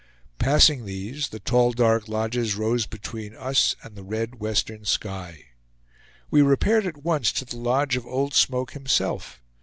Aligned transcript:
Passing 0.39 0.83
these, 0.85 1.29
the 1.29 1.39
tall 1.39 1.73
dark 1.73 2.07
lodges 2.07 2.55
rose 2.55 2.87
between 2.87 3.35
us 3.35 3.75
and 3.83 3.95
the 3.95 4.01
red 4.01 4.39
western 4.39 4.83
sky. 4.83 5.49
We 6.31 6.41
repaired 6.41 6.87
at 6.87 7.03
once 7.03 7.31
to 7.33 7.45
the 7.45 7.57
lodge 7.57 7.95
of 7.95 8.07
Old 8.07 8.33
Smoke 8.33 8.71
himself. 8.71 9.39